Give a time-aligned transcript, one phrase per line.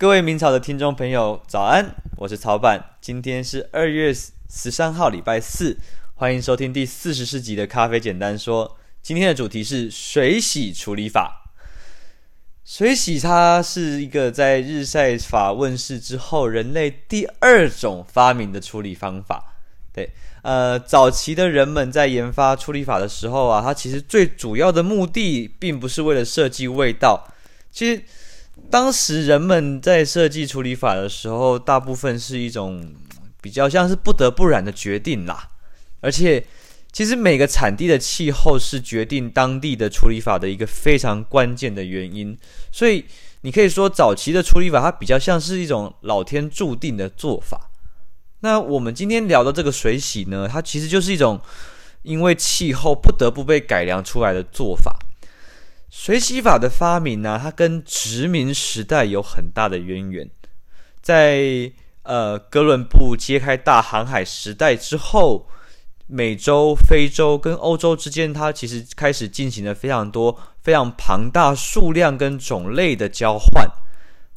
[0.00, 1.94] 各位明朝的听众朋友，早安！
[2.16, 5.76] 我是曹板，今天是二月十三号，礼拜四，
[6.14, 8.66] 欢迎收听第四十四集的《咖啡简单说》。
[9.02, 11.52] 今天的主题是水洗处理法。
[12.64, 19.52] 水洗它是一个在日晒法问世之后，人类第二种发明的处理方法。
[19.92, 27.28] 对，呃，早期的人们在研发处理法的时候啊，它其实最主要的目的，并不是为了设计味道，
[27.70, 28.02] 其实。
[28.70, 32.94] 当时人们在设计处理法的时候，大部分是一种
[33.42, 35.48] 比较像是不得不然的决定啦。
[36.00, 36.46] 而且，
[36.92, 42.38] 其实每个产地的气候是决定当地的处理法的一个非常关键的原因。
[42.70, 43.04] 所以，
[43.40, 47.70] 你可以说早期的处理法它比较像是一种老天注定的做法。
[48.40, 51.40] 那我们今天聊的这个水洗呢，它其实就是一种
[52.02, 54.96] 因为气候不得不被改良出来的做法。
[56.10, 60.28] 水洗法的发明呢、它跟殖民时代有很大的渊源。
[61.00, 61.70] 在
[62.02, 65.46] 呃哥伦布揭开大航海时代之后，
[66.08, 73.64] 美洲、非洲跟欧洲之间，它其实开始进行了非常多、非常庞大数量跟种类的交换。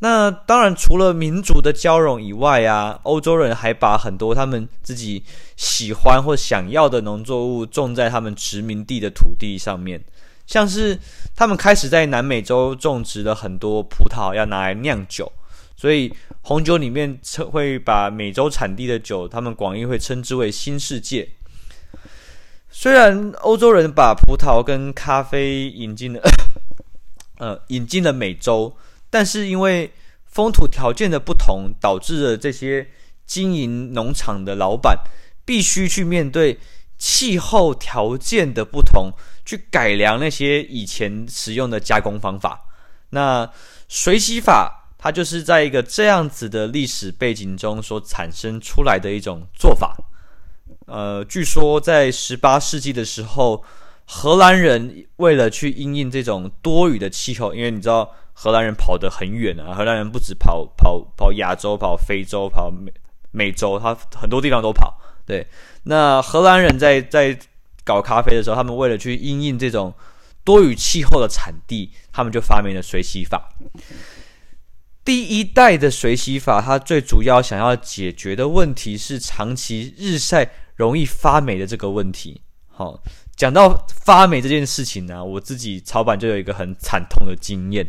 [0.00, 5.22] 那当然，除了民族的交融以外啊，欧洲人还把很多他们自己
[5.54, 10.02] 喜欢或想要的农作物种在他们殖民地的土地上面。
[10.50, 10.98] 像是
[11.36, 15.30] 他们开始在南美洲种植了很多葡萄，要拿来酿酒，
[15.76, 21.28] 所以红酒里面称会把美洲产地的酒，他们广义会称之为新世界。
[22.68, 26.20] 虽然欧洲人把葡萄跟咖啡引进了，
[27.38, 28.76] 呃，引进了美洲，
[29.08, 29.92] 但是因为
[30.24, 32.88] 风土条件的不同，导致了这些
[33.24, 34.98] 经营农场的老板
[35.44, 36.58] 必须去面对
[37.00, 39.10] 气候条件的不同。
[39.42, 42.64] 去改良那些以前使用的加工方法。
[43.08, 43.50] 那
[43.88, 49.96] 水洗法，它就是在一个这样子的历史背景中所产生出来的一种做法。
[50.86, 53.64] 呃，据说在十八世纪的时候，
[54.04, 62.92] 荷兰人为了去因应这种多雨的气候，因为你知道荷兰人跑得很远啊，荷兰人不止跑跑跑亚洲、跑非洲、跑美
[63.32, 64.99] 美洲，他很多地方都跑。
[65.26, 65.46] 对，
[65.84, 67.38] 那荷兰人在在。
[67.82, 69.92] 搞咖啡的时候，他们为了去应应这种
[70.44, 73.52] 多雨气候的产地，他们就发明了水洗法。
[75.02, 82.42] 第一代的水洗法，它最主要想要解决的问题是长期日晒容易发霉的这个问题。
[82.68, 83.02] 好，
[83.34, 87.84] 讲到发霉这件事情呢，我自己草板就有一个很惨痛的经验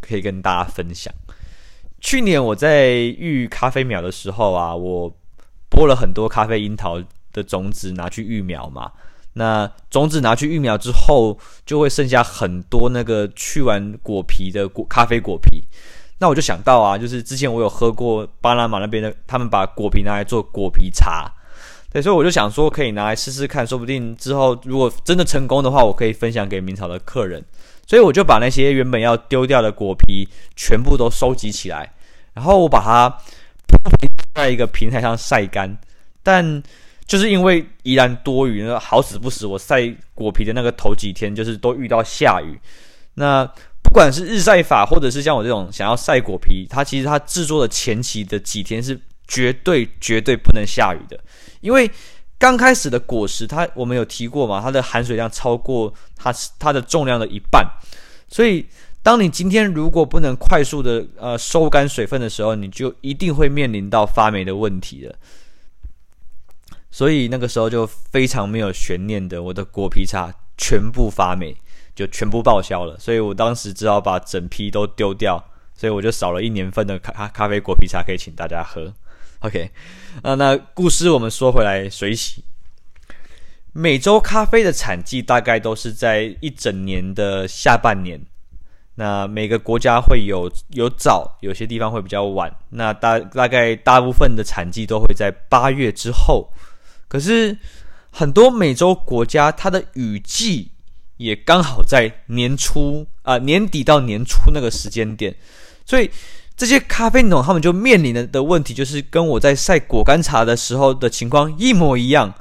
[0.00, 1.12] 可以跟大家分享。
[2.00, 5.19] 去年我在育咖啡苗的时候啊，我
[5.70, 8.90] 播了很多咖啡樱桃的种子拿去育苗嘛。
[9.32, 15.62] 那种子拿去育苗之后，就会剩下很多那个去完果皮的果咖啡果皮。
[16.18, 21.32] 那我就想到啊，就是之前我有喝过巴拿马那边的，他们把果皮拿来做果皮茶。
[21.92, 27.42] 对，所以我就想说，可以拿来试试看，说不定之后如果真的成功的话，我可以分享给明朝的客人。
[27.86, 31.92] 所以我就把那些原本要丢掉的果皮全部都收集起来，
[32.34, 33.08] 然后我把它
[34.40, 35.76] 在一个平台上晒干，
[36.22, 36.62] 但。
[37.06, 42.56] 就是因为宜兰多雨，好死不死，我晒果皮的那个头几天，就是都遇到下雨。
[43.14, 43.44] 那
[43.82, 48.96] 不管是日晒法，或者是像我这种想要晒果皮，它其实它制作的前期的几天是
[49.26, 51.18] 绝对绝对不能下雨的，
[51.60, 51.90] 因为
[52.38, 57.66] 刚开始的果实，它我们有提过嘛，它的含水量超过它它的重量的一半，
[58.28, 58.64] 所以
[59.02, 65.14] 当你今天如果不能快速的呃收干水分的时候，你就一定会面临到发霉的问题的。
[66.90, 71.56] 所以那个时候就非常没有悬念的，我的果皮茶全部发霉，
[71.94, 72.98] 就全部报销了。
[72.98, 75.42] 所以我当时只好把整批都丢掉，
[75.74, 78.92] 所以我就少了一年份的咖咖啡果皮茶可以请大家喝。
[79.38, 79.70] OK，
[80.22, 82.44] 啊，那故事我们说回来，水洗。
[83.72, 88.20] 美洲咖啡的产季大概都是在一整年的下半年，
[88.96, 92.54] 那每个国家会有有早，有些地方会比较晚。
[92.70, 96.50] 那大大概大部分的产季都会在八月之后。
[97.08, 97.56] 可是
[98.10, 100.70] 很多美洲国家，它的雨季
[101.16, 105.34] 也刚好在年初啊、年底到年初那个时间点，
[105.86, 106.10] 所以
[106.56, 112.34] 这些咖啡农他们就面临的的问题，就是跟我在晒果干茶的时候的情况一模一样。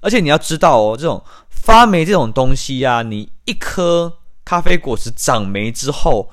[0.00, 4.12] 而且你要知道哦，这种发霉这种东西呀、啊，你一颗
[4.44, 6.30] 咖啡果实长霉之后，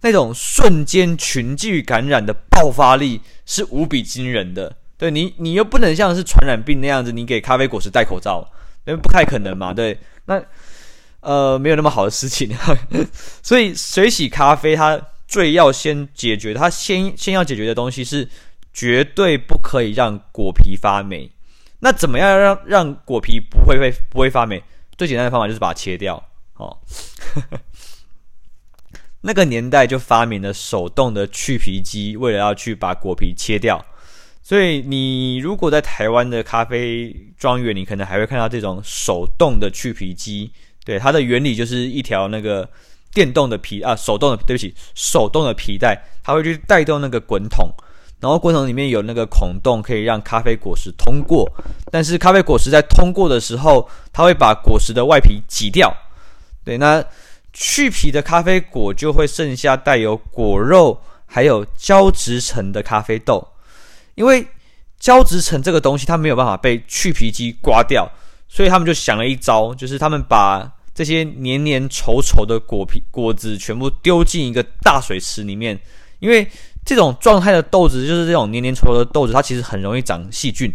[0.00, 4.76] 那种瞬间群聚感染的爆发力是无比惊人的。
[4.96, 8.46] 对你，你又不能像是传染病那样子，你给咖啡果实戴口罩，
[8.86, 9.72] 因为不太可能嘛。
[9.72, 10.42] 对，那
[11.20, 12.54] 呃没有那么好的事情，
[13.42, 18.28] 所以水洗咖啡它最要先解决，它先先要解决的东西是
[18.72, 21.30] 绝对不可以让果皮发霉。
[21.80, 24.62] 那怎么样让让果皮不会会不会发霉？
[24.98, 26.22] 最简单的方法就是把它切掉。
[26.60, 26.76] 哦，
[29.22, 33.84] 那个年代就发明了手动的去皮机，为了要去把果皮切掉。
[34.42, 40.52] 所以你如果在台湾的咖啡庄园，你可能还会看到这种手动的去皮机。
[40.84, 42.68] 对，它的原理就是一条那个。
[43.12, 47.68] 电动的皮啊，手动的，对不起，手动的皮带，它会去带动那个滚筒，
[48.20, 51.44] 然后滚筒里面有那个孔洞，可以让咖啡果实通过。
[51.90, 55.92] 但是咖啡果实在通过的时候，它会把果实的外皮挤掉。
[56.64, 57.04] 对，那
[57.52, 63.46] 去皮的咖啡果就会剩下带有果肉还有胶质层的咖啡豆。
[64.14, 64.46] 因为
[64.98, 68.06] 胶质层这个东西它没有办法被去皮机刮掉，
[68.48, 75.78] 所以他们就想了一招，就是他们把这些黏黏稠稠的果皮果子全部丢进一个大水池里面，
[76.18, 76.46] 因为
[76.84, 80.70] 这种状态的豆子就是这种黏黏稠稠的豆子，它其实很容易长细菌，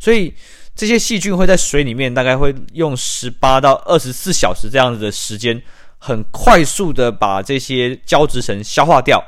[0.00, 0.34] 所以
[0.74, 5.60] 这些细菌会在水里面大概会用十八到二十四小时这样子的时间，
[5.98, 9.22] 很快速的把这些胶质层消化掉。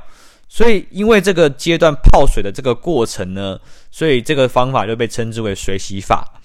[0.49, 3.59] 所以因为这个阶段泡水的这个过程呢，
[3.91, 6.41] 所以这个方法就被称之为水洗法。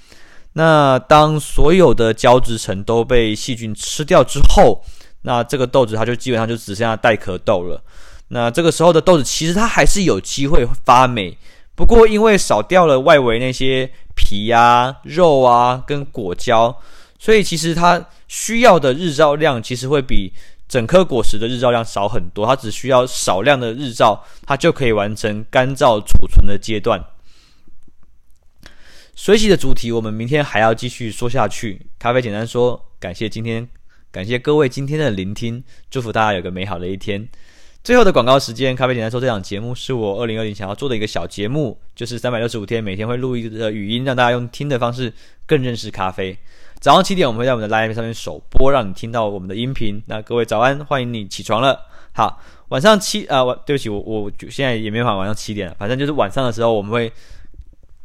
[0.54, 4.82] 那当所有的胶质层都被细菌吃掉之后，
[5.24, 7.82] 那这个豆子它就基本上就只剩下带壳豆了。
[8.30, 11.38] 那这个时候的豆子其实它还是有机会发霉，
[11.76, 16.76] 不过因为少掉了外围那些皮啊、肉啊跟果胶，
[17.20, 20.34] 所以其实它需要的日照量其实会比
[20.68, 22.46] 整颗果实的日照量少很多。
[22.46, 27.02] 它只需要少量的日照，它就可以完成干燥储存的阶段。
[29.16, 31.88] 水洗的主题，我们明天还要继续说下去。
[31.98, 33.68] 咖啡简单说，感谢今天，
[34.12, 37.28] 感谢各位今天的聆听，祝福大家有个美好的一天。
[37.88, 45.14] 最后的广告时间，咖啡简单说，这档节目是我二零二零想要做的一个小节目，就是三百六十五天，每天会录一个语音，让大家用听的方式
[45.46, 46.38] 更认识咖啡。
[46.82, 50.04] 早上七点，我们会在我们的 Live 上面首播，让你听到我们的音频。
[50.08, 51.80] 那各位早安，欢迎你起床了。
[52.12, 57.10] 好，晚上七啊，晚对不起，我我现在也没法晚上七点，反正就是晚上的时候，我们会。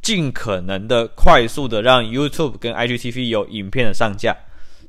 [0.00, 4.36] 尽可能的快速的让 YouTube 跟 IGTV 有影片的上架，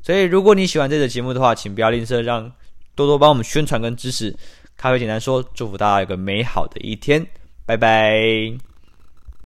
[0.04, 2.52] 所以如果你喜欢这个节目的话，请不要吝啬，让
[2.94, 4.36] 多多帮我们宣传跟支持。
[4.84, 7.26] 咖啡简单说，祝福大家有个美好的一天，
[7.66, 8.73] 拜拜。